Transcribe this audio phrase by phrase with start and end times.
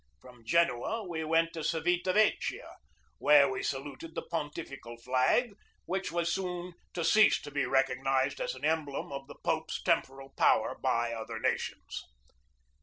[0.19, 2.23] From Genoa we went to Civita Vecchia,
[2.61, 2.77] 30 GEORGE DEWEY
[3.19, 5.53] where we saluted the Pontifical flag,
[5.85, 10.29] which was soon to cease to be recognized as an emblem of the Pope's temporal
[10.35, 12.03] power by other nations.